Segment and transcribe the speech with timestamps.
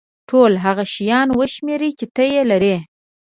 [0.29, 2.77] ټول هغه شیان وشمېره چې ته یې لرې.